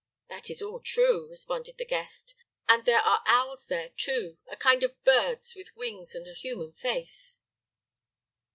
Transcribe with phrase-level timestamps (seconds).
[0.29, 2.33] "That is all true," responded the guest;
[2.67, 6.73] "and there are owls there, too, a kind of birds with wings and a human
[6.73, 7.37] face."